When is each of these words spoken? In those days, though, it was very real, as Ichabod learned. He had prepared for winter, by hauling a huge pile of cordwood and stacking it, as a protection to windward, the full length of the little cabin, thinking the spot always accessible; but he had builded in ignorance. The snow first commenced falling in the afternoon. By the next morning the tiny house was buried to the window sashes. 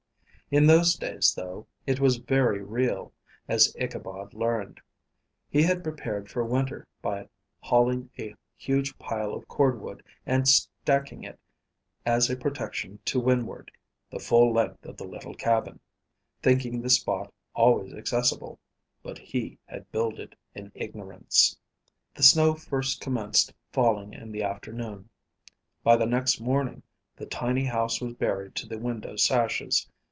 In 0.53 0.67
those 0.67 0.95
days, 0.95 1.33
though, 1.33 1.65
it 1.87 2.01
was 2.01 2.17
very 2.17 2.61
real, 2.61 3.13
as 3.47 3.73
Ichabod 3.79 4.33
learned. 4.33 4.81
He 5.49 5.61
had 5.63 5.81
prepared 5.81 6.29
for 6.29 6.43
winter, 6.43 6.85
by 7.01 7.29
hauling 7.61 8.09
a 8.19 8.35
huge 8.57 8.99
pile 8.99 9.33
of 9.33 9.47
cordwood 9.47 10.03
and 10.25 10.45
stacking 10.49 11.23
it, 11.23 11.39
as 12.05 12.29
a 12.29 12.35
protection 12.35 12.99
to 13.05 13.17
windward, 13.17 13.71
the 14.09 14.19
full 14.19 14.51
length 14.51 14.85
of 14.85 14.97
the 14.97 15.07
little 15.07 15.33
cabin, 15.33 15.79
thinking 16.41 16.81
the 16.81 16.89
spot 16.89 17.33
always 17.53 17.93
accessible; 17.93 18.59
but 19.01 19.17
he 19.19 19.57
had 19.67 19.89
builded 19.89 20.35
in 20.53 20.69
ignorance. 20.75 21.57
The 22.13 22.23
snow 22.23 22.55
first 22.55 22.99
commenced 22.99 23.53
falling 23.71 24.11
in 24.11 24.33
the 24.33 24.43
afternoon. 24.43 25.07
By 25.81 25.95
the 25.95 26.07
next 26.07 26.41
morning 26.41 26.83
the 27.15 27.25
tiny 27.25 27.63
house 27.67 28.01
was 28.01 28.15
buried 28.15 28.55
to 28.55 28.67
the 28.67 28.77
window 28.77 29.15
sashes. 29.15 29.87